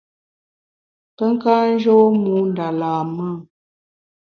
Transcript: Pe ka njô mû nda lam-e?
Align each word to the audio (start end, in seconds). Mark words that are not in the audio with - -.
Pe 1.15 1.25
ka 1.41 1.55
njô 1.71 1.97
mû 2.21 2.35
nda 2.49 2.67
lam-e? 2.79 3.29